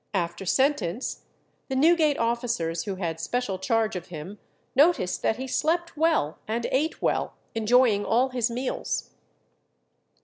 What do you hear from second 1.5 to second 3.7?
the Newgate officers who had special